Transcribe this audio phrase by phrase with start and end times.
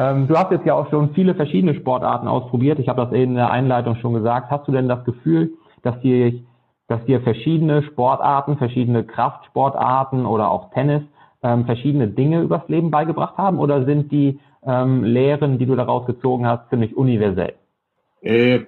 [0.00, 2.78] Ähm, du hast jetzt ja auch schon viele verschiedene Sportarten ausprobiert.
[2.78, 4.50] Ich habe das in der Einleitung schon gesagt.
[4.50, 5.52] Hast du denn das Gefühl,
[5.82, 6.40] dass dir,
[6.88, 11.02] dass dir verschiedene Sportarten, verschiedene Kraftsportarten oder auch Tennis
[11.42, 13.58] ähm, verschiedene Dinge übers Leben beigebracht haben?
[13.58, 17.52] Oder sind die ähm, Lehren, die du daraus gezogen hast, ziemlich universell?
[18.22, 18.60] Äh,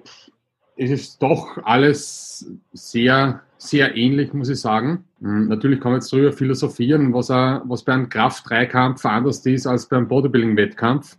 [0.77, 5.05] es ist doch alles sehr, sehr ähnlich, muss ich sagen.
[5.19, 9.65] Hm, natürlich kann man jetzt darüber philosophieren, was, er, was bei einem Kraft-3-Kampf anders ist
[9.65, 11.17] als beim Bodybuilding-Wettkampf.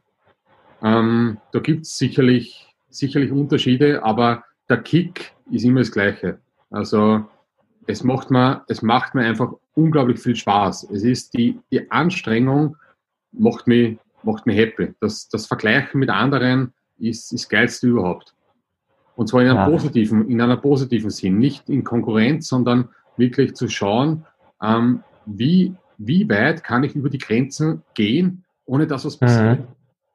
[0.84, 6.38] Ähm, da gibt es sicherlich, sicherlich Unterschiede, aber der Kick ist immer das Gleiche.
[6.70, 7.24] Also
[7.86, 10.90] es macht mir, es macht mir einfach unglaublich viel Spaß.
[10.90, 12.76] Es ist die, die Anstrengung
[13.32, 14.94] macht mich, macht mich happy.
[15.00, 18.34] Das, das Vergleichen mit anderen ist das Geilste überhaupt.
[19.16, 19.68] Und zwar in einem ja.
[19.68, 21.38] positiven, in einer positiven Sinn.
[21.38, 24.26] Nicht in Konkurrenz, sondern wirklich zu schauen,
[24.62, 29.60] ähm, wie, wie weit kann ich über die Grenzen gehen, ohne dass was passiert.
[29.60, 29.66] Mhm.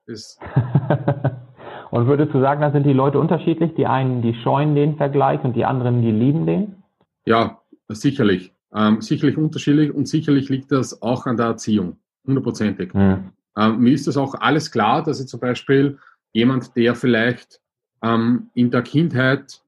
[1.91, 3.73] und würdest du sagen, da sind die Leute unterschiedlich?
[3.75, 6.83] Die einen, die scheuen den Vergleich und die anderen, die lieben den?
[7.25, 8.53] Ja, sicherlich.
[8.73, 11.97] Ähm, sicherlich unterschiedlich und sicherlich liegt das auch an der Erziehung.
[12.25, 12.93] Hundertprozentig.
[12.93, 13.31] Mhm.
[13.57, 15.97] Ähm, mir ist das auch alles klar, dass ich zum Beispiel
[16.31, 17.59] jemand, der vielleicht
[18.03, 19.61] ähm, in der Kindheit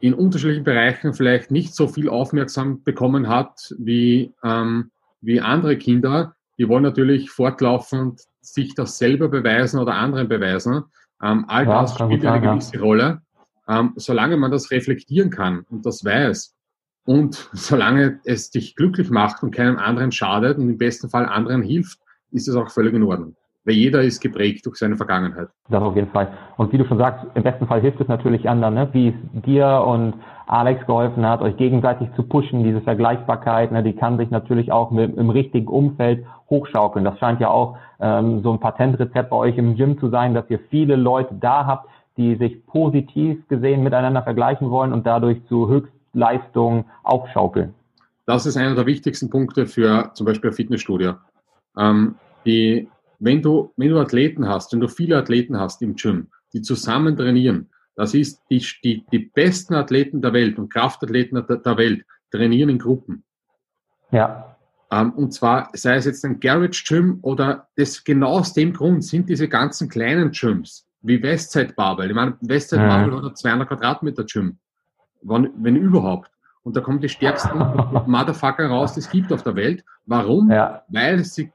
[0.00, 4.90] in unterschiedlichen Bereichen vielleicht nicht so viel aufmerksam bekommen hat wie, ähm,
[5.20, 10.84] wie andere Kinder, die wollen natürlich fortlaufend sich das selber beweisen oder anderen beweisen.
[11.22, 12.82] Ähm, all ja, das spielt eine gewisse ja.
[12.82, 13.22] Rolle.
[13.66, 16.54] Ähm, solange man das reflektieren kann und das weiß
[17.06, 21.62] und solange es dich glücklich macht und keinem anderen schadet und im besten Fall anderen
[21.62, 21.98] hilft,
[22.30, 25.48] ist es auch völlig in Ordnung weil jeder ist geprägt durch seine Vergangenheit.
[25.68, 26.32] Das auf jeden Fall.
[26.56, 28.88] Und wie du schon sagst, im besten Fall hilft es natürlich anderen, ne?
[28.92, 30.14] wie es dir und
[30.50, 33.84] Alex geholfen hat, euch gegenseitig zu pushen, diese Vergleichbarkeit, ne?
[33.84, 37.04] die kann sich natürlich auch mit, im richtigen Umfeld hochschaukeln.
[37.04, 40.50] Das scheint ja auch ähm, so ein Patentrezept bei euch im Gym zu sein, dass
[40.50, 45.68] ihr viele Leute da habt, die sich positiv gesehen miteinander vergleichen wollen und dadurch zu
[45.68, 47.74] Höchstleistungen aufschaukeln.
[48.26, 51.14] Das ist einer der wichtigsten Punkte für zum Beispiel ein Fitnessstudio.
[51.78, 52.88] Ähm, die
[53.20, 57.16] wenn du, wenn du Athleten hast, wenn du viele Athleten hast im Gym, die zusammen
[57.16, 57.68] trainieren,
[58.00, 62.70] das ist die, die, die besten Athleten der Welt und Kraftathleten der, der Welt trainieren
[62.70, 63.24] in Gruppen.
[64.10, 64.56] Ja.
[64.90, 69.04] Ähm, und zwar, sei es jetzt ein Garage Gym oder das genau aus dem Grund
[69.04, 72.08] sind diese ganzen kleinen Gyms, wie Westside Barbell.
[72.08, 74.58] Ich meine, Westside Barbell hat ein 200 Quadratmeter Gym.
[75.20, 76.30] Wenn, wenn überhaupt.
[76.62, 77.58] Und da kommen die stärksten
[78.06, 79.84] Motherfucker raus, die es gibt auf der Welt.
[80.06, 80.50] Warum?
[80.50, 80.84] Ja.
[80.88, 81.52] Weil sie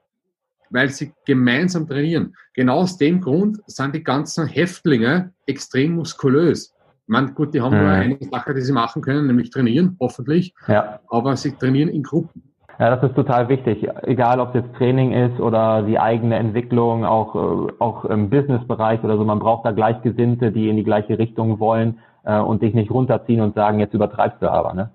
[0.69, 2.35] weil sie gemeinsam trainieren.
[2.53, 6.73] Genau aus dem Grund sind die ganzen Häftlinge extrem muskulös.
[7.07, 7.83] Ich meine, gut, die haben mhm.
[7.83, 10.53] nur eine Sache, die sie machen können, nämlich trainieren, hoffentlich.
[10.67, 10.99] Ja.
[11.09, 12.41] Aber sie trainieren in Gruppen.
[12.79, 13.87] Ja, das ist total wichtig.
[14.03, 19.01] Egal, ob es jetzt Training ist oder die eigene Entwicklung, auch, äh, auch im Businessbereich
[19.03, 19.23] oder so.
[19.23, 23.39] Man braucht da Gleichgesinnte, die in die gleiche Richtung wollen äh, und dich nicht runterziehen
[23.39, 24.91] und sagen, jetzt übertreibst du aber, ne?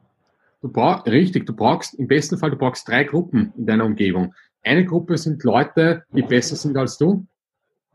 [0.62, 4.34] Du brauchst, richtig, du brauchst, im besten Fall, du brauchst drei Gruppen in deiner Umgebung.
[4.62, 7.26] Eine Gruppe sind Leute, die besser sind als du.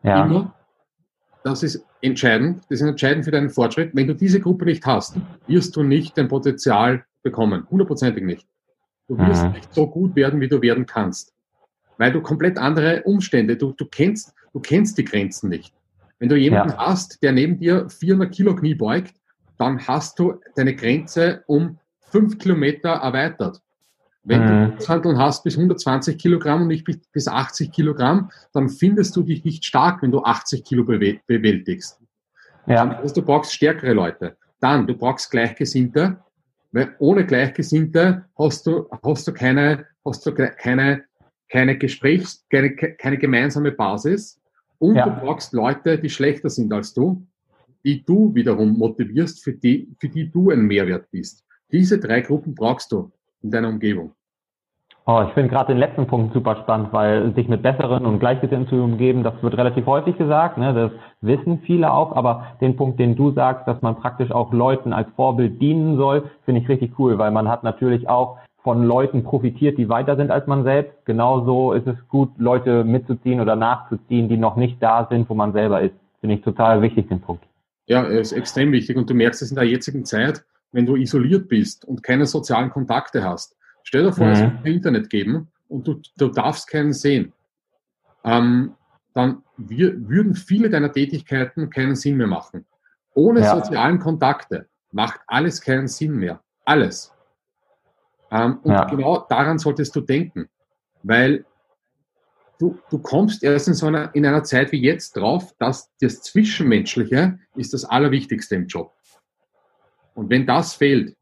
[0.04, 0.26] Ja.
[0.26, 0.56] Immer.
[1.44, 2.64] Das ist entscheidend.
[2.70, 3.92] Das ist entscheidend für deinen Fortschritt.
[3.94, 5.16] Wenn du diese Gruppe nicht hast,
[5.48, 7.68] wirst du nicht dein Potenzial bekommen.
[7.70, 8.48] Hundertprozentig nicht.
[9.08, 9.52] Du wirst mhm.
[9.52, 11.34] nicht so gut werden, wie du werden kannst.
[11.98, 15.74] Weil du komplett andere Umstände, du, du kennst, du kennst die Grenzen nicht.
[16.20, 16.88] Wenn du jemanden ja.
[16.88, 19.14] hast, der neben dir 400 Kilo Knie beugt,
[19.58, 23.62] dann hast du deine Grenze um fünf Kilometer erweitert.
[24.26, 24.78] Wenn mhm.
[24.78, 29.46] du Handeln hast bis 120 Kilogramm und nicht bis 80 Kilogramm, dann findest du dich
[29.46, 32.02] nicht stark, wenn du 80 Kilo bewältigst.
[32.66, 32.90] Ja.
[32.98, 34.36] Also du brauchst stärkere Leute.
[34.60, 36.18] Dann, du brauchst Gleichgesinnte,
[36.72, 41.04] weil ohne Gleichgesinnte hast du, hast du keine, hast du keine,
[41.48, 44.42] keine Gesprächs, keine, keine gemeinsame Basis.
[44.80, 45.08] Und ja.
[45.08, 47.28] du brauchst Leute, die schlechter sind als du,
[47.84, 51.46] die du wiederum motivierst, für die, für die du ein Mehrwert bist.
[51.72, 53.12] Diese drei Gruppen brauchst du
[53.46, 54.12] in deiner Umgebung?
[55.08, 58.68] Oh, ich finde gerade den letzten Punkt super spannend, weil sich mit besseren und Gleichgesinnten
[58.68, 60.74] zu umgeben, das wird relativ häufig gesagt, ne?
[60.74, 60.92] das
[61.22, 65.08] wissen viele auch, aber den Punkt, den du sagst, dass man praktisch auch Leuten als
[65.16, 69.78] Vorbild dienen soll, finde ich richtig cool, weil man hat natürlich auch von Leuten profitiert,
[69.78, 71.06] die weiter sind als man selbst.
[71.06, 75.54] Genauso ist es gut, Leute mitzuziehen oder nachzuziehen, die noch nicht da sind, wo man
[75.54, 75.94] selber ist.
[76.20, 77.44] Finde ich total wichtig, den Punkt.
[77.86, 80.44] Ja, ist extrem wichtig und du merkst es in der jetzigen Zeit,
[80.76, 83.56] wenn du isoliert bist und keine sozialen Kontakte hast.
[83.84, 84.34] Stell dir vor, mhm.
[84.34, 87.32] es wird Internet geben und du, du darfst keinen sehen.
[88.26, 88.76] Ähm,
[89.14, 92.66] dann wir, würden viele deiner Tätigkeiten keinen Sinn mehr machen.
[93.14, 93.56] Ohne ja.
[93.56, 96.42] sozialen Kontakte macht alles keinen Sinn mehr.
[96.66, 97.14] Alles.
[98.30, 98.84] Ähm, und ja.
[98.84, 100.50] genau daran solltest du denken.
[101.04, 101.46] Weil
[102.60, 106.22] du, du kommst erst in so einer, in einer Zeit wie jetzt drauf, dass das
[106.22, 108.92] Zwischenmenschliche ist das Allerwichtigste im Job.
[110.16, 111.16] Und wenn das fehlt,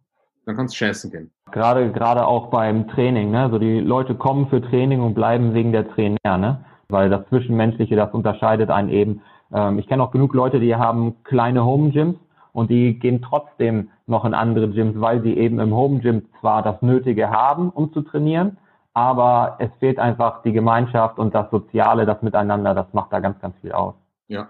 [0.45, 1.31] dann kann es scheißen gehen.
[1.51, 3.49] Gerade, gerade auch beim Training, ne?
[3.51, 6.65] So die Leute kommen für Training und bleiben wegen der Trainer, ne?
[6.89, 9.21] Weil das Zwischenmenschliche, das unterscheidet einen eben.
[9.53, 12.17] Ähm, ich kenne auch genug Leute, die haben kleine Home Gyms
[12.53, 16.61] und die gehen trotzdem noch in andere Gyms, weil sie eben im Home Gym zwar
[16.61, 18.57] das Nötige haben, um zu trainieren,
[18.93, 23.39] aber es fehlt einfach die Gemeinschaft und das Soziale, das Miteinander, das macht da ganz,
[23.39, 23.95] ganz viel aus.
[24.27, 24.47] Ja.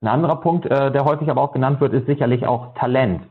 [0.00, 3.22] Ein anderer Punkt, äh, der häufig aber auch genannt wird, ist sicherlich auch Talent.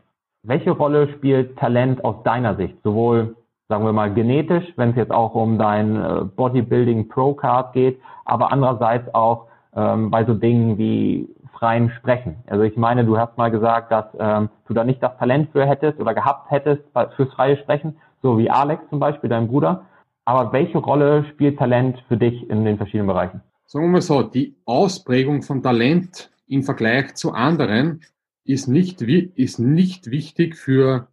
[0.47, 2.77] Welche Rolle spielt Talent aus deiner Sicht?
[2.83, 3.35] Sowohl,
[3.67, 7.99] sagen wir mal, genetisch, wenn es jetzt auch um dein äh, Bodybuilding Pro Card geht,
[8.25, 11.27] aber andererseits auch ähm, bei so Dingen wie
[11.57, 12.35] freien Sprechen.
[12.45, 15.65] Also ich meine, du hast mal gesagt, dass ähm, du da nicht das Talent für
[15.65, 16.83] hättest oder gehabt hättest
[17.15, 19.85] fürs freie Sprechen, so wie Alex zum Beispiel, dein Bruder.
[20.25, 23.41] Aber welche Rolle spielt Talent für dich in den verschiedenen Bereichen?
[23.65, 28.01] Sagen wir mal so, die Ausprägung von Talent im Vergleich zu anderen
[28.45, 31.09] ist nicht, ist nicht wichtig für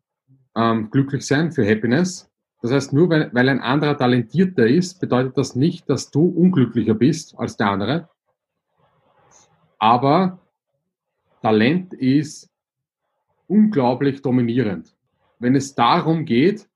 [0.54, 2.30] ähm, Glücklichsein, für Happiness.
[2.60, 6.94] Das heißt, nur weil, weil ein anderer talentierter ist, bedeutet das nicht, dass du unglücklicher
[6.94, 8.08] bist als der andere.
[9.78, 10.38] Aber
[11.40, 12.48] Talent ist
[13.48, 14.94] unglaublich dominierend.
[15.40, 16.68] Wenn es darum geht,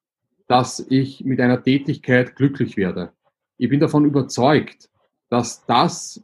[0.49, 3.13] dass ich mit einer Tätigkeit glücklich werde.
[3.59, 4.91] Ich bin davon überzeugt,
[5.29, 6.23] dass das,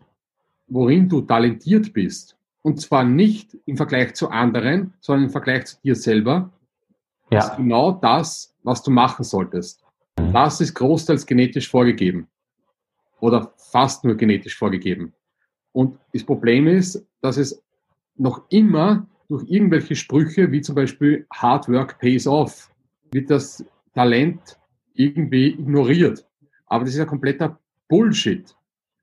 [0.66, 5.76] worin du talentiert bist, und zwar nicht im Vergleich zu anderen, sondern im Vergleich zu
[5.82, 6.50] dir selber,
[7.30, 7.40] ja.
[7.40, 9.84] ist genau das, was du machen solltest.
[10.16, 12.28] Das ist großteils genetisch vorgegeben.
[13.20, 15.12] Oder fast nur genetisch vorgegeben.
[15.72, 17.62] Und das Problem ist, dass es
[18.16, 22.70] noch immer durch irgendwelche Sprüche, wie zum Beispiel Hard Work pays off,
[23.12, 24.58] wird das Talent
[24.94, 26.26] irgendwie ignoriert.
[26.66, 27.58] Aber das ist ja kompletter
[27.88, 28.54] Bullshit.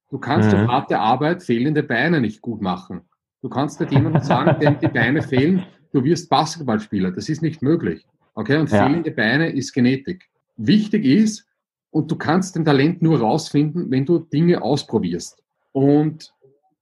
[0.09, 0.57] Du kannst mhm.
[0.57, 3.01] durch harte Arbeit fehlende Beine nicht gut machen.
[3.41, 7.11] Du kannst nicht jemandem sagen, dem die Beine fehlen, du wirst Basketballspieler.
[7.11, 8.05] Das ist nicht möglich.
[8.33, 8.57] Okay?
[8.57, 8.85] Und ja.
[8.85, 10.29] fehlende Beine ist Genetik.
[10.57, 11.45] Wichtig ist,
[11.91, 15.41] und du kannst den Talent nur rausfinden, wenn du Dinge ausprobierst.
[15.71, 16.33] Und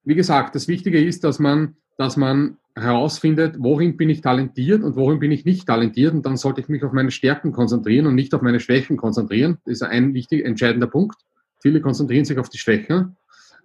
[0.03, 4.95] wie gesagt, das Wichtige ist, dass man, dass man herausfindet, worin bin ich talentiert und
[4.95, 6.13] worin bin ich nicht talentiert.
[6.13, 9.57] Und dann sollte ich mich auf meine Stärken konzentrieren und nicht auf meine Schwächen konzentrieren.
[9.65, 11.17] Das ist ein wichtig, entscheidender Punkt.
[11.59, 13.15] Viele konzentrieren sich auf die Schwächen.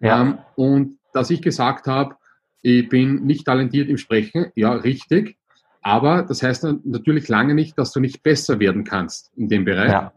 [0.00, 0.22] Ja.
[0.22, 2.16] Ähm, und dass ich gesagt habe,
[2.62, 5.36] ich bin nicht talentiert im Sprechen, ja, richtig.
[5.82, 9.90] Aber das heißt natürlich lange nicht, dass du nicht besser werden kannst in dem Bereich
[9.90, 10.12] ja.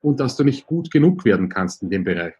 [0.00, 2.34] und dass du nicht gut genug werden kannst in dem Bereich.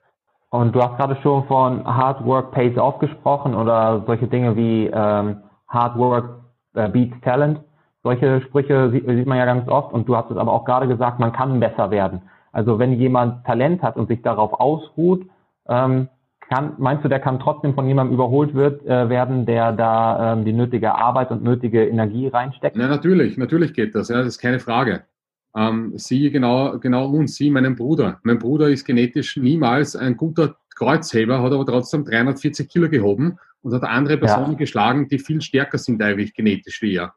[0.51, 4.87] Und du hast gerade schon von Hard Work Pays Off gesprochen oder solche Dinge wie
[4.87, 6.41] ähm, Hard Work
[6.75, 7.61] äh, beats Talent.
[8.05, 10.87] Solche Sprüche sieht, sieht, man ja ganz oft und du hast es aber auch gerade
[10.87, 12.23] gesagt, man kann besser werden.
[12.53, 15.29] Also wenn jemand Talent hat und sich darauf ausruht,
[15.69, 16.09] ähm,
[16.49, 20.45] kann, meinst du, der kann trotzdem von jemandem überholt wird, äh, werden, der da ähm,
[20.45, 22.77] die nötige Arbeit und nötige Energie reinsteckt?
[22.77, 25.05] Ja, natürlich, natürlich geht das, ja, das ist keine Frage.
[25.57, 28.21] Ähm, sie genau, genau uns, sie, meinen Bruder.
[28.23, 33.75] Mein Bruder ist genetisch niemals ein guter Kreuzheber, hat aber trotzdem 340 Kilo gehoben und
[33.75, 34.59] hat andere Personen ja.
[34.59, 37.15] geschlagen, die viel stärker sind eigentlich genetisch wie er.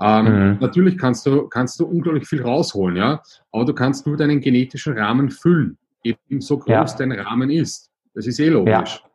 [0.00, 0.58] Ähm, mhm.
[0.60, 3.22] Natürlich kannst du, kannst du unglaublich viel rausholen, ja,
[3.52, 6.96] aber du kannst nur deinen genetischen Rahmen füllen, eben so groß ja.
[6.98, 7.89] dein Rahmen ist.
[8.14, 9.02] Das ist eh logisch.
[9.02, 9.10] Ja.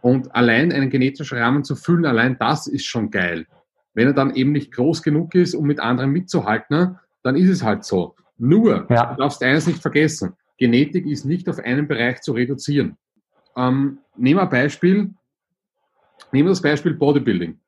[0.00, 3.46] Und allein einen genetischen Rahmen zu füllen, allein das ist schon geil.
[3.94, 7.62] Wenn er dann eben nicht groß genug ist, um mit anderen mitzuhalten, dann ist es
[7.62, 8.14] halt so.
[8.38, 9.14] Nur, ja.
[9.14, 12.96] du darfst eines nicht vergessen, Genetik ist nicht auf einen Bereich zu reduzieren.
[13.56, 15.14] Ähm, nehmen wir ein Beispiel,
[16.32, 17.58] Nehmen wir das Beispiel Bodybuilding.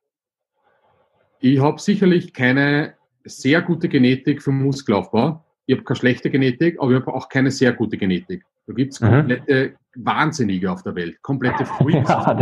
[1.40, 5.45] Ich habe sicherlich keine sehr gute Genetik für Muskelaufbau.
[5.66, 8.45] Ich habe keine schlechte Genetik, aber ich habe auch keine sehr gute Genetik.
[8.68, 9.08] Da gibt es mhm.
[9.08, 10.04] komplette mhm.
[10.04, 12.08] Wahnsinnige auf der Welt, komplette Freaks.
[12.08, 12.32] ja.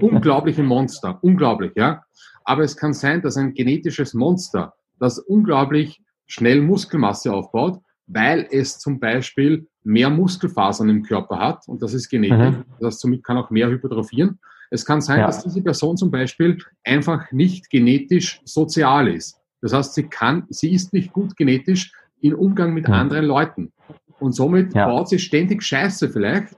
[0.00, 2.02] Unglaubliche Monster, unglaublich, ja.
[2.44, 8.78] Aber es kann sein, dass ein genetisches Monster, das unglaublich schnell Muskelmasse aufbaut, weil es
[8.78, 12.64] zum Beispiel mehr Muskelfasern im Körper hat, und das ist Genetik, mhm.
[12.80, 14.40] das heißt, somit kann auch mehr hypertrophieren.
[14.70, 15.26] Es kann sein, ja.
[15.26, 19.40] dass diese Person zum Beispiel einfach nicht genetisch sozial ist.
[19.62, 22.94] Das heißt, sie kann, sie ist nicht gut genetisch im Umgang mit mhm.
[22.94, 23.72] anderen Leuten.
[24.20, 24.86] Und somit ja.
[24.86, 26.54] baut sie ständig Scheiße vielleicht,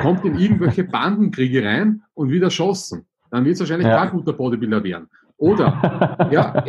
[0.00, 3.06] kommt in irgendwelche Bandenkriege rein und wird erschossen.
[3.30, 4.04] Dann wird es wahrscheinlich ja.
[4.04, 5.08] kein guter Bodybuilder werden.
[5.36, 6.64] Oder, ja,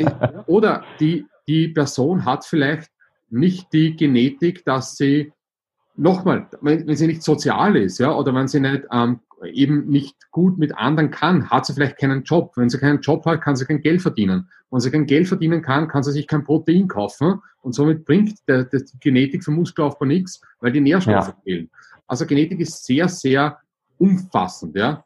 [0.48, 2.90] oder die, die Person hat vielleicht
[3.30, 5.32] nicht die Genetik, dass sie
[5.96, 10.16] nochmal, wenn, wenn sie nicht sozial ist, ja, oder wenn sie nicht ähm, eben nicht
[10.32, 12.54] gut mit anderen kann, hat sie vielleicht keinen Job.
[12.56, 14.50] Wenn sie keinen Job hat, kann sie kein Geld verdienen.
[14.72, 18.36] Wenn sie kein Geld verdienen kann, kann sie sich kein Protein kaufen und somit bringt
[18.48, 21.36] der, der die Genetik für Muskelaufbau nichts, weil die Nährstoffe ja.
[21.44, 21.70] fehlen.
[22.08, 23.58] Also Genetik ist sehr, sehr
[23.98, 25.04] umfassend, ja.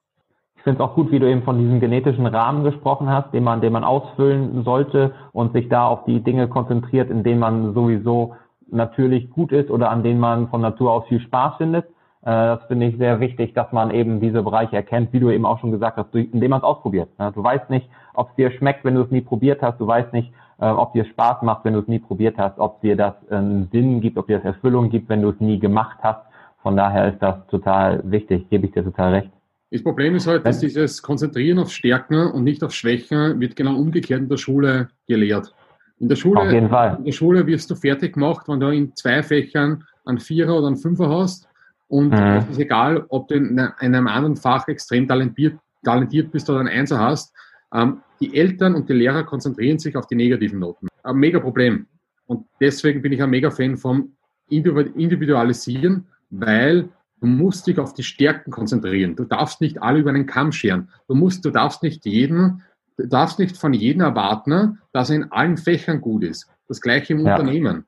[0.55, 3.45] Ich finde es auch gut, wie du eben von diesem genetischen Rahmen gesprochen hast, den
[3.45, 7.73] man, den man ausfüllen sollte und sich da auf die Dinge konzentriert, in denen man
[7.73, 8.35] sowieso
[8.69, 11.85] natürlich gut ist oder an denen man von Natur aus viel Spaß findet.
[12.21, 15.45] Äh, das finde ich sehr wichtig, dass man eben diese Bereiche erkennt, wie du eben
[15.45, 17.09] auch schon gesagt hast, indem man es ausprobiert.
[17.17, 19.79] Du weißt nicht, ob es dir schmeckt, wenn du es nie probiert hast.
[19.79, 22.81] Du weißt nicht, äh, ob dir Spaß macht, wenn du es nie probiert hast, ob
[22.81, 25.97] dir das einen Sinn gibt, ob dir das Erfüllung gibt, wenn du es nie gemacht
[26.01, 26.21] hast.
[26.61, 29.31] Von daher ist das total wichtig, gebe ich dir total recht.
[29.71, 33.75] Das Problem ist halt, dass dieses Konzentrieren auf Stärken und nicht auf Schwächen wird genau
[33.75, 35.53] umgekehrt in der Schule gelehrt.
[35.99, 36.95] In der Schule, auf jeden Fall.
[36.97, 40.67] In der Schule wirst du fertig gemacht, wenn du in zwei Fächern einen Vierer oder
[40.67, 41.48] einen Fünfer hast.
[41.89, 42.37] Und mhm.
[42.37, 46.69] es ist egal, ob du in einem anderen Fach extrem talentiert, talentiert bist oder einen
[46.69, 47.33] Einser hast.
[47.73, 50.87] Ähm, die Eltern und die Lehrer konzentrieren sich auf die negativen Noten.
[51.03, 51.87] Ein mega Problem.
[52.25, 54.13] Und deswegen bin ich ein mega Fan vom
[54.49, 59.15] Individualisieren, weil Du musst dich auf die Stärken konzentrieren.
[59.15, 60.89] Du darfst nicht alle über einen Kamm scheren.
[61.07, 62.63] Du musst, du darfst nicht jeden,
[62.97, 66.47] du darfst nicht von jedem erwarten, dass er in allen Fächern gut ist.
[66.67, 67.35] Das gleiche im ja.
[67.35, 67.85] Unternehmen.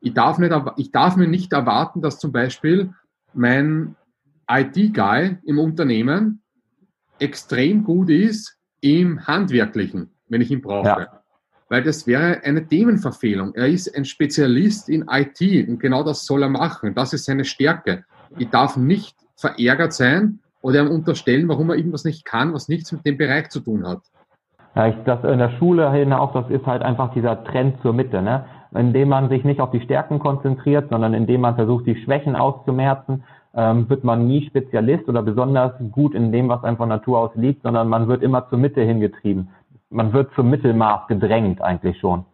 [0.00, 2.92] Ich darf, nicht, ich darf mir nicht erwarten, dass zum Beispiel
[3.36, 3.96] mein
[4.48, 6.42] IT-Guy im Unternehmen
[7.18, 10.86] extrem gut ist im Handwerklichen, wenn ich ihn brauche.
[10.86, 11.22] Ja.
[11.68, 13.54] Weil das wäre eine Themenverfehlung.
[13.54, 16.94] Er ist ein Spezialist in IT und genau das soll er machen.
[16.94, 18.04] Das ist seine Stärke
[18.38, 22.92] ich darf nicht verärgert sein oder ihm unterstellen, warum er irgendwas nicht kann, was nichts
[22.92, 24.00] mit dem Bereich zu tun hat.
[24.74, 27.92] Ja, ich, das in der Schule hin auch, das ist halt einfach dieser Trend zur
[27.92, 28.44] Mitte, ne?
[28.72, 33.24] Indem man sich nicht auf die Stärken konzentriert, sondern indem man versucht, die Schwächen auszumerzen,
[33.54, 37.30] ähm, wird man nie Spezialist oder besonders gut in dem, was einem von Natur aus
[37.34, 39.48] liegt, sondern man wird immer zur Mitte hingetrieben.
[39.88, 42.24] Man wird zum Mittelmaß gedrängt eigentlich schon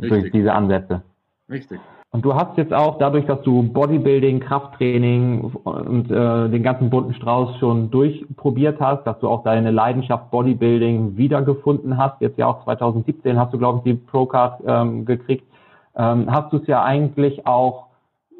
[0.00, 0.20] Richtig.
[0.20, 1.02] durch diese Ansätze.
[1.48, 1.80] Richtig.
[2.14, 7.12] Und du hast jetzt auch dadurch, dass du Bodybuilding, Krafttraining und äh, den ganzen bunten
[7.14, 12.20] Strauß schon durchprobiert hast, dass du auch deine Leidenschaft Bodybuilding wiedergefunden hast.
[12.20, 15.44] Jetzt ja auch 2017 hast du, glaube ich, die Procard ähm, gekriegt.
[15.96, 17.86] Ähm, hast du es ja eigentlich auch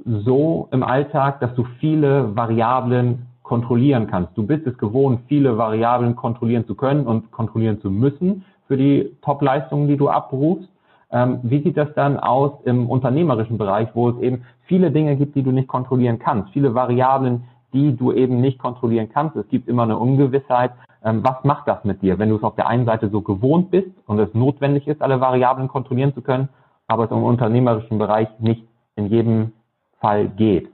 [0.05, 4.37] so im Alltag, dass du viele Variablen kontrollieren kannst.
[4.37, 9.17] Du bist es gewohnt, viele Variablen kontrollieren zu können und kontrollieren zu müssen für die
[9.23, 10.69] Top-Leistungen, die du abrufst.
[11.11, 15.37] Ähm, wie sieht das dann aus im unternehmerischen Bereich, wo es eben viele Dinge gibt,
[15.37, 19.37] die du nicht kontrollieren kannst, viele Variablen, die du eben nicht kontrollieren kannst.
[19.37, 20.73] Es gibt immer eine Ungewissheit.
[21.05, 23.71] Ähm, was macht das mit dir, wenn du es auf der einen Seite so gewohnt
[23.71, 26.49] bist und es notwendig ist, alle Variablen kontrollieren zu können,
[26.87, 28.65] aber es im unternehmerischen Bereich nicht
[28.97, 29.53] in jedem
[30.01, 30.69] Fall geht?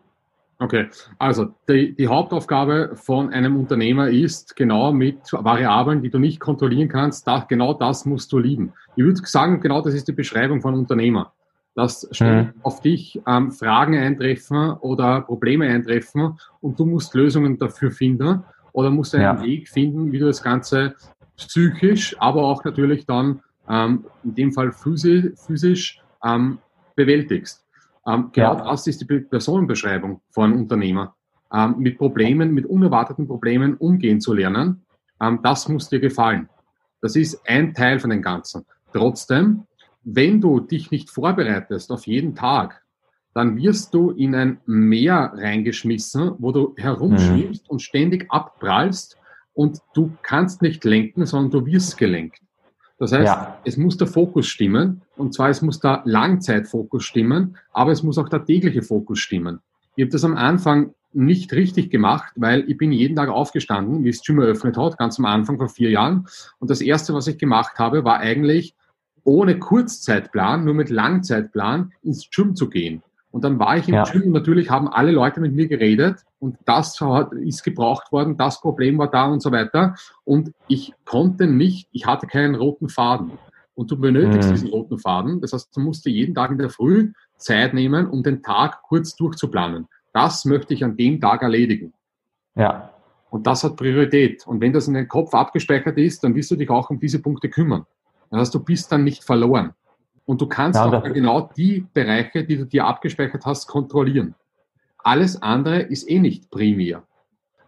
[0.63, 0.89] Okay,
[1.19, 6.89] also die, die, Hauptaufgabe von einem Unternehmer ist, genau mit Variablen, die du nicht kontrollieren
[6.89, 8.75] kannst, da, genau das musst du lieben.
[8.95, 11.33] Ich würde sagen, genau das ist die Beschreibung von Unternehmer.
[11.75, 12.53] Dass mhm.
[12.63, 18.91] auf dich ähm, Fragen eintreffen oder Probleme eintreffen und du musst Lösungen dafür finden oder
[18.91, 19.43] musst einen ja.
[19.43, 20.95] Weg finden, wie du das Ganze
[21.37, 23.41] psychisch, aber auch natürlich dann
[23.71, 26.59] ähm, in dem Fall physisch, physisch ähm,
[26.97, 27.65] bewältigst.
[28.07, 28.65] Ähm, genau ja.
[28.71, 31.15] das ist die Personenbeschreibung von Unternehmer.
[31.53, 34.85] Ähm, mit Problemen, mit unerwarteten Problemen umgehen zu lernen,
[35.21, 36.49] ähm, das muss dir gefallen.
[37.01, 38.65] Das ist ein Teil von dem Ganzen.
[38.93, 39.67] Trotzdem,
[40.03, 42.83] wenn du dich nicht vorbereitest auf jeden Tag,
[43.35, 47.71] dann wirst du in ein Meer reingeschmissen, wo du herumschwimmst mhm.
[47.71, 49.17] und ständig abprallst
[49.53, 52.41] und du kannst nicht lenken, sondern du wirst gelenkt.
[53.01, 53.59] Das heißt, ja.
[53.65, 58.19] es muss der Fokus stimmen und zwar es muss der Langzeitfokus stimmen, aber es muss
[58.19, 59.61] auch der tägliche Fokus stimmen.
[59.97, 64.11] Ich habe das am Anfang nicht richtig gemacht, weil ich bin jeden Tag aufgestanden, wie
[64.11, 66.27] es Gym eröffnet hat, ganz am Anfang vor vier Jahren.
[66.59, 68.75] Und das erste, was ich gemacht habe, war eigentlich
[69.25, 73.03] ohne Kurzzeitplan, nur mit Langzeitplan ins Gym zu gehen.
[73.33, 74.05] Und dann war ich im ja.
[74.05, 77.01] Gym und natürlich haben alle Leute mit mir geredet und das
[77.43, 79.95] ist gebraucht worden, das Problem war da und so weiter.
[80.25, 83.33] Und ich konnte nicht, ich hatte keinen roten Faden.
[83.75, 84.55] Und du benötigst mhm.
[84.55, 85.41] diesen roten Faden.
[85.41, 88.83] Das heißt, du musst dir jeden Tag in der Früh Zeit nehmen, um den Tag
[88.83, 89.87] kurz durchzuplanen.
[90.13, 91.93] Das möchte ich an dem Tag erledigen.
[92.57, 92.91] Ja.
[93.31, 94.47] Und das hat Priorität.
[94.47, 97.23] Und wenn das in den Kopf abgespeichert ist, dann wirst du dich auch um diese
[97.23, 97.87] Punkte kümmern.
[98.31, 99.73] Das heißt, du bist dann nicht verloren.
[100.31, 104.37] Und du kannst ja, auch genau die Bereiche, die du dir abgespeichert hast, kontrollieren.
[104.99, 107.03] Alles andere ist eh nicht primär.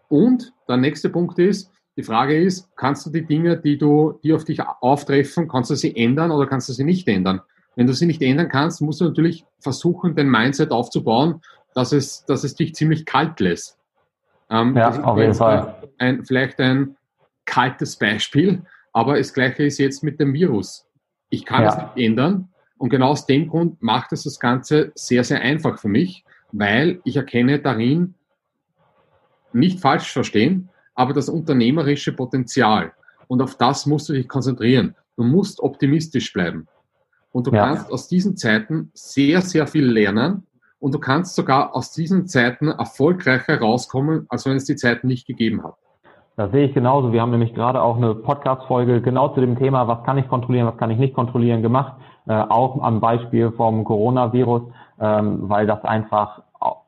[0.06, 4.32] Und der nächste Punkt ist, die Frage ist, kannst du die Dinge, die du, die
[4.32, 7.40] auf dich auftreffen, kannst du sie ändern oder kannst du sie nicht ändern?
[7.74, 11.40] Wenn du sie nicht ändern kannst, musst du natürlich versuchen, dein Mindset aufzubauen,
[11.74, 13.76] dass es, dass es dich ziemlich kalt lässt.
[14.50, 15.82] Ähm, ja, auf jeden Fall.
[15.98, 16.96] Ein, vielleicht ein
[17.44, 20.86] kaltes Beispiel, aber das Gleiche ist jetzt mit dem Virus.
[21.28, 22.51] Ich kann es nicht ändern,
[22.82, 27.00] und genau aus dem Grund macht es das Ganze sehr, sehr einfach für mich, weil
[27.04, 28.14] ich erkenne darin
[29.52, 32.92] nicht falsch verstehen, aber das unternehmerische Potenzial.
[33.28, 34.96] Und auf das musst du dich konzentrieren.
[35.16, 36.66] Du musst optimistisch bleiben.
[37.30, 37.68] Und du ja.
[37.68, 40.44] kannst aus diesen Zeiten sehr, sehr viel lernen.
[40.80, 45.28] Und du kannst sogar aus diesen Zeiten erfolgreicher rauskommen, als wenn es die Zeiten nicht
[45.28, 45.76] gegeben hat.
[46.34, 47.12] Das sehe ich genauso.
[47.12, 50.66] Wir haben nämlich gerade auch eine Podcast-Folge genau zu dem Thema, was kann ich kontrollieren,
[50.66, 51.94] was kann ich nicht kontrollieren gemacht.
[52.26, 54.62] Äh, auch am Beispiel vom Coronavirus,
[55.00, 56.42] ähm, weil das einfach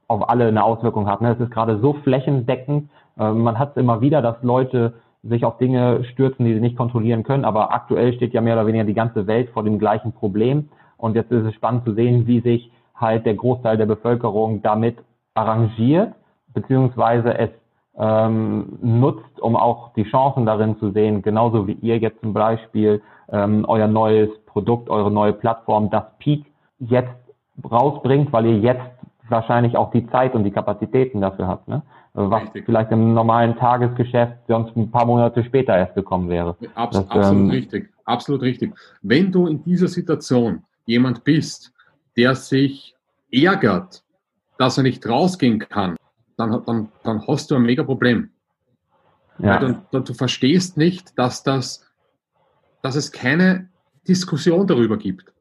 [0.07, 1.21] auf alle eine Auswirkung hat.
[1.21, 1.33] Ne?
[1.33, 2.89] Es ist gerade so flächendeckend.
[3.19, 6.77] Äh, man hat es immer wieder, dass Leute sich auf Dinge stürzen, die sie nicht
[6.77, 7.45] kontrollieren können.
[7.45, 10.69] Aber aktuell steht ja mehr oder weniger die ganze Welt vor dem gleichen Problem.
[10.99, 14.97] Und jetzt ist es spannend zu sehen, wie sich halt der Großteil der Bevölkerung damit
[15.35, 16.13] arrangiert,
[16.53, 17.51] beziehungsweise es
[17.97, 23.03] ähm, nutzt, um auch die Chancen darin zu sehen, genauso wie ihr jetzt zum Beispiel
[23.31, 26.47] ähm, euer neues Produkt, eure neue Plattform, das Peak,
[26.79, 27.11] jetzt
[27.71, 28.91] rausbringt, weil ihr jetzt
[29.29, 31.83] wahrscheinlich auch die Zeit und die Kapazitäten dafür habt, ne?
[32.15, 32.65] was richtig.
[32.67, 36.57] vielleicht im normalen Tagesgeschäft sonst ein paar Monate später erst gekommen wäre.
[36.77, 38.73] Abs das, absolut ähm, richtig, absolut richtig.
[39.03, 41.73] Wenn du in dieser Situation jemand bist,
[42.17, 42.95] der sich
[43.33, 44.05] ärgert,
[44.59, 45.97] dass er nicht rausgehen kann,
[46.37, 48.31] dann, dann, dann hast du ein mega Problem.
[49.39, 49.61] Ja.
[49.61, 51.85] Weil du, du verstehst nicht, dass, das,
[52.83, 53.69] dass es keine
[54.07, 55.33] Diskussion darüber gibt.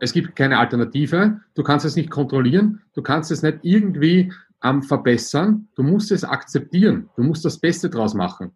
[0.00, 1.40] Es gibt keine Alternative.
[1.54, 2.80] Du kannst es nicht kontrollieren.
[2.94, 4.32] Du kannst es nicht irgendwie
[4.64, 5.68] ähm, verbessern.
[5.76, 7.10] Du musst es akzeptieren.
[7.16, 8.52] Du musst das Beste draus machen.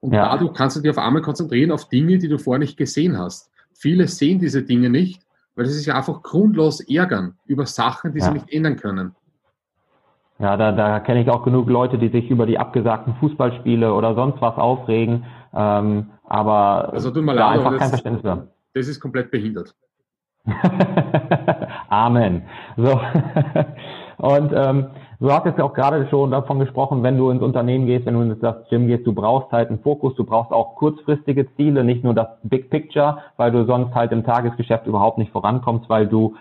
[0.00, 0.28] Und ja.
[0.28, 3.50] dadurch kannst du dich auf einmal konzentrieren auf Dinge, die du vorher nicht gesehen hast.
[3.72, 5.22] Viele sehen diese Dinge nicht,
[5.54, 8.26] weil sie sich einfach grundlos ärgern über Sachen, die ja.
[8.26, 9.14] sie nicht ändern können.
[10.38, 14.14] Ja, da, da kenne ich auch genug Leute, die sich über die abgesagten Fußballspiele oder
[14.14, 18.48] sonst was aufregen, ähm, aber also, da einfach kein Verständnis mehr.
[18.76, 19.74] Das ist komplett behindert.
[21.88, 22.42] Amen.
[22.76, 23.00] So.
[24.18, 28.04] Und ähm, du hast jetzt auch gerade schon davon gesprochen, wenn du ins Unternehmen gehst,
[28.04, 31.48] wenn du ins das Gym gehst, du brauchst halt einen Fokus, du brauchst auch kurzfristige
[31.56, 35.88] Ziele, nicht nur das Big Picture, weil du sonst halt im Tagesgeschäft überhaupt nicht vorankommst,
[35.88, 36.36] weil du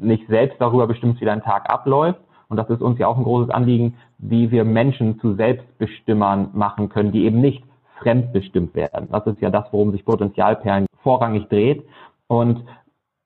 [0.00, 2.20] nicht selbst darüber bestimmst, wie dein Tag abläuft.
[2.48, 6.88] Und das ist uns ja auch ein großes Anliegen, wie wir Menschen zu Selbstbestimmern machen
[6.88, 7.62] können, die eben nicht
[7.98, 9.08] fremdbestimmt werden.
[9.12, 11.84] Das ist ja das, worum sich Potenzialperlen vorrangig dreht.
[12.26, 12.64] Und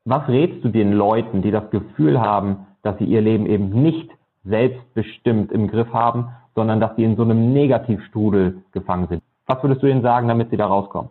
[0.05, 4.11] was rätst du den Leuten, die das Gefühl haben, dass sie ihr Leben eben nicht
[4.45, 9.23] selbstbestimmt im Griff haben, sondern dass sie in so einem Negativstrudel gefangen sind?
[9.47, 11.11] Was würdest du ihnen sagen, damit sie da rauskommen?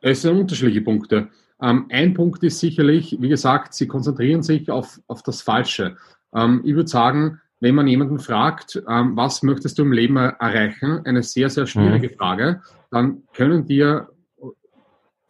[0.00, 1.28] Es sind unterschiedliche Punkte.
[1.60, 5.96] Ähm, ein Punkt ist sicherlich, wie gesagt, sie konzentrieren sich auf, auf das Falsche.
[6.34, 11.02] Ähm, ich würde sagen, wenn man jemanden fragt, ähm, was möchtest du im Leben erreichen,
[11.04, 12.14] eine sehr, sehr schwierige mhm.
[12.14, 14.08] Frage, dann können dir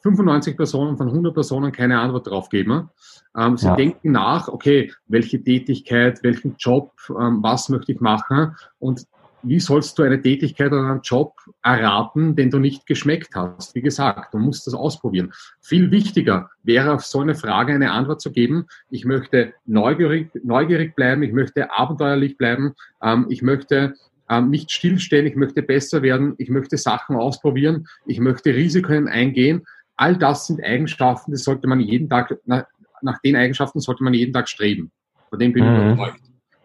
[0.03, 2.91] 95 Personen von 100 Personen keine Antwort drauf geben.
[3.37, 3.77] Ähm, sie ja.
[3.77, 9.07] denken nach, okay, welche Tätigkeit, welchen Job, ähm, was möchte ich machen und
[9.43, 13.75] wie sollst du eine Tätigkeit oder einen Job erraten, den du nicht geschmeckt hast?
[13.75, 15.33] Wie gesagt, du musst das ausprobieren.
[15.61, 18.67] Viel wichtiger wäre auf so eine Frage eine Antwort zu geben.
[18.91, 23.95] Ich möchte neugierig, neugierig bleiben, ich möchte abenteuerlich bleiben, ähm, ich möchte
[24.29, 29.67] ähm, nicht stillstehen, ich möchte besser werden, ich möchte Sachen ausprobieren, ich möchte Risiken eingehen.
[30.01, 32.65] All das sind Eigenschaften, die sollte man jeden Tag, nach,
[33.03, 34.91] nach den Eigenschaften sollte man jeden Tag streben.
[35.29, 35.93] Von dem bin ich mhm.
[35.93, 36.21] überzeugt.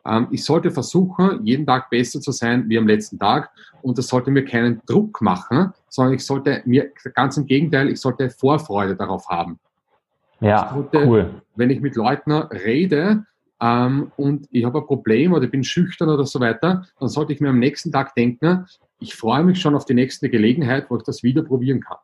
[0.05, 3.49] Ähm, ich sollte versuchen, jeden Tag besser zu sein wie am letzten Tag
[3.81, 7.99] und das sollte mir keinen Druck machen, sondern ich sollte mir, ganz im Gegenteil, ich
[7.99, 9.59] sollte Vorfreude darauf haben.
[10.39, 11.41] Ja, sollte, cool.
[11.57, 13.25] Wenn ich mit Leuten rede
[13.59, 17.41] ähm, und ich habe ein Problem oder bin schüchtern oder so weiter, dann sollte ich
[17.41, 18.65] mir am nächsten Tag denken,
[18.99, 21.97] ich freue mich schon auf die nächste Gelegenheit, wo ich das wieder probieren kann.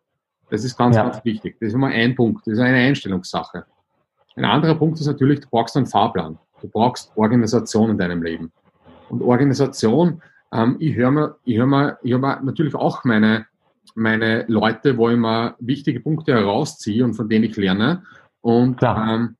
[0.52, 1.04] Das ist ganz, ja.
[1.04, 1.56] ganz wichtig.
[1.60, 2.46] Das ist immer ein Punkt.
[2.46, 3.66] Das ist eine Einstellungssache.
[4.36, 6.38] Ein anderer Punkt ist natürlich, du brauchst einen Fahrplan.
[6.62, 8.52] Du brauchst Organisation in deinem Leben.
[9.10, 10.22] Und Organisation,
[10.54, 13.46] ähm, ich höre mir, ich höre mir, ich höre mir natürlich auch meine,
[13.96, 18.04] meine Leute, wo ich mir wichtige Punkte herausziehe und von denen ich lerne.
[18.42, 19.38] Und ähm,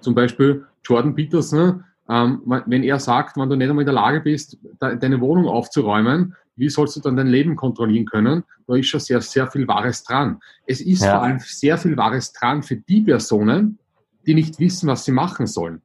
[0.00, 4.20] zum Beispiel Jordan Peterson, ähm, wenn er sagt, wenn du nicht einmal in der Lage
[4.20, 8.44] bist, deine Wohnung aufzuräumen, wie sollst du dann dein Leben kontrollieren können?
[8.66, 10.40] Da ist schon sehr, sehr viel Wahres dran.
[10.66, 11.12] Es ist ja.
[11.12, 13.78] vor allem sehr viel Wahres dran für die Personen,
[14.26, 15.80] die nicht wissen, was sie machen sollen.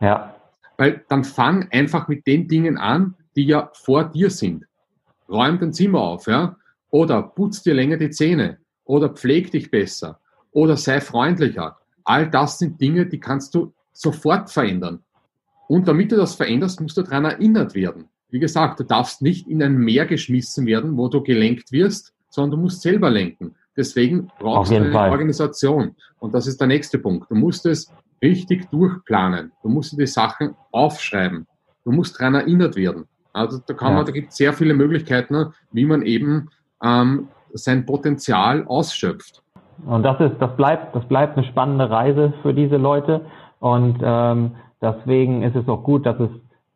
[0.00, 0.34] Ja.
[0.76, 4.64] Weil dann fang einfach mit den Dingen an, die ja vor dir sind.
[5.28, 6.56] Räum dein Zimmer auf, ja?
[6.90, 8.58] Oder putz dir länger die Zähne.
[8.84, 10.18] Oder pfleg dich besser.
[10.50, 11.78] Oder sei freundlicher.
[12.04, 15.04] All das sind Dinge, die kannst du sofort verändern.
[15.68, 18.08] Und damit du das veränderst, musst du daran erinnert werden.
[18.30, 22.52] Wie gesagt, du darfst nicht in ein Meer geschmissen werden, wo du gelenkt wirst, sondern
[22.52, 23.54] du musst selber lenken.
[23.76, 25.10] Deswegen brauchst du eine Fall.
[25.10, 25.96] Organisation.
[26.18, 27.30] Und das ist der nächste Punkt.
[27.30, 29.52] Du musst es richtig durchplanen.
[29.62, 31.46] Du musst die Sachen aufschreiben.
[31.84, 33.06] Du musst daran erinnert werden.
[33.32, 33.96] Also da kann ja.
[33.96, 36.50] man, da gibt es sehr viele Möglichkeiten, wie man eben
[36.82, 39.42] ähm, sein Potenzial ausschöpft.
[39.86, 43.22] Und das ist, das bleibt, das bleibt eine spannende Reise für diese Leute.
[43.60, 46.30] Und ähm, deswegen ist es auch gut, dass es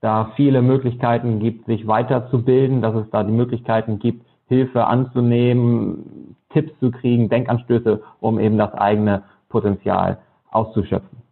[0.04, 6.78] da viele Möglichkeiten gibt, sich weiterzubilden, dass es da die Möglichkeiten gibt, Hilfe anzunehmen, Tipps
[6.78, 10.18] zu kriegen, Denkanstöße, um eben das eigene Potenzial
[10.50, 11.22] auszuschöpfen.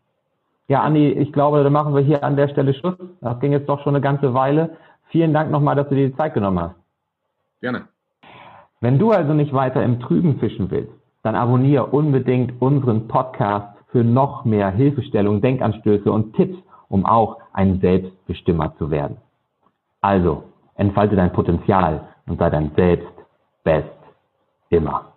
[0.69, 2.97] Ja, Andi, ich glaube, dann machen wir hier an der Stelle Schluss.
[3.21, 4.71] Das ging jetzt doch schon eine ganze Weile.
[5.11, 6.77] Vielen Dank nochmal, dass du dir die Zeit genommen hast.
[7.61, 7.83] Gerne.
[8.81, 14.03] Wenn du also nicht weiter im Trüben fischen willst, dann abonniere unbedingt unseren Podcast für
[14.03, 16.57] noch mehr Hilfestellung, Denkanstöße und Tipps,
[16.92, 19.16] um auch ein Selbstbestimmer zu werden.
[20.02, 23.14] Also, entfalte dein Potenzial und sei dein Selbst
[23.64, 23.88] best
[24.68, 25.12] immer.